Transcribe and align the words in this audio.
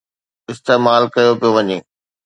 استعمال 0.51 1.03
ڪيو 1.15 1.31
پيو 1.39 1.49
وڃي. 1.55 1.77